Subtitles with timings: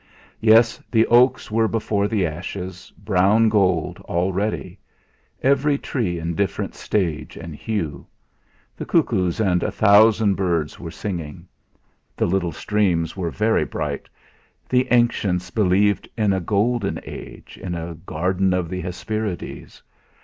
[0.39, 4.79] Yes, the oaks were before the ashes, brown gold already;
[5.43, 8.07] every tree in different stage and hue.
[8.75, 11.45] The cuckoos and a thousand birds were singing;
[12.17, 14.09] the little streams were very bright.
[14.67, 19.83] The ancients believed in a golden age, in the garden of the Hesperides!...